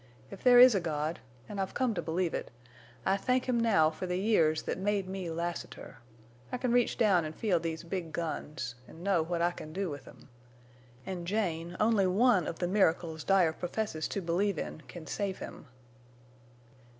[0.31, 4.17] If there is a God—an' I've come to believe it—I thank Him now for the
[4.17, 5.99] years that made me Lassiter!...
[6.51, 9.91] I can reach down en' feel these big guns, en' know what I can do
[9.91, 10.29] with them.
[11.05, 15.67] An', Jane, only one of the miracles Dyer professes to believe in can save him!"